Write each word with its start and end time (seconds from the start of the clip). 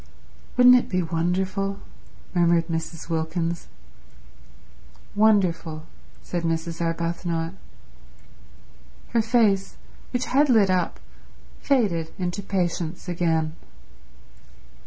"Wouldn't 0.57 0.75
it 0.75 0.89
be 0.89 1.03
wonderful?" 1.03 1.77
murmured 2.33 2.69
Mrs. 2.69 3.07
Wilkins. 3.07 3.67
"Wonderful," 5.13 5.83
said 6.23 6.41
Mrs. 6.41 6.81
Arbuthnot. 6.81 7.53
Her 9.09 9.21
face, 9.21 9.77
which 10.11 10.25
had 10.25 10.49
lit 10.49 10.71
up, 10.71 10.99
faded 11.59 12.11
into 12.17 12.41
patience 12.41 13.07
again. 13.07 13.53